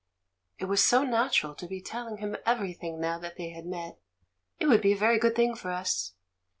It 0.57 0.65
was 0.65 0.83
so 0.83 1.03
natural 1.03 1.53
to 1.53 1.67
be 1.67 1.79
telling 1.79 2.17
him 2.17 2.35
everything 2.43 2.99
now 2.99 3.19
they 3.19 3.49
had 3.49 3.67
met. 3.67 3.99
"It 4.59 4.65
would 4.65 4.81
be 4.81 4.93
a 4.93 4.97
very 4.97 5.19
good 5.19 5.35
thing 5.35 5.53
for 5.53 5.69
us." 5.69 6.13